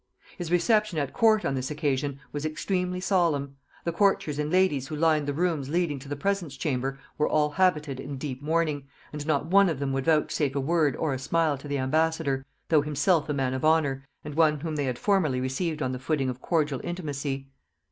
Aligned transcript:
His 0.35 0.51
reception 0.51 0.97
at 0.97 1.13
court 1.13 1.45
on 1.45 1.53
this 1.53 1.69
occasion 1.69 2.19
was 2.31 2.43
extremely 2.43 2.99
solemn: 2.99 3.57
the 3.83 3.91
courtiers 3.91 4.39
and 4.39 4.49
ladies 4.49 4.87
who 4.87 4.95
lined 4.95 5.27
the 5.27 5.31
rooms 5.31 5.69
leading 5.69 5.99
to 5.99 6.09
the 6.09 6.15
presence 6.15 6.57
chamber 6.57 6.97
were 7.19 7.29
all 7.29 7.51
habited 7.51 7.99
in 7.99 8.17
deep 8.17 8.41
mourning, 8.41 8.87
and 9.13 9.27
not 9.27 9.45
one 9.45 9.69
of 9.69 9.77
them 9.77 9.93
would 9.93 10.05
vouchsafe 10.05 10.55
a 10.55 10.59
word 10.59 10.95
or 10.95 11.13
a 11.13 11.19
smile 11.19 11.55
to 11.59 11.67
the 11.67 11.77
ambassador, 11.77 12.43
though 12.69 12.81
himself 12.81 13.29
a 13.29 13.33
man 13.35 13.53
of 13.53 13.63
honor, 13.63 14.03
and 14.25 14.33
one 14.33 14.61
whom 14.61 14.75
they 14.75 14.85
had 14.85 14.97
formerly 14.97 15.39
received 15.39 15.83
on 15.83 15.91
the 15.91 15.99
footing 15.99 16.29
of 16.29 16.41
cordial 16.41 16.81
intimacy. 16.83 17.51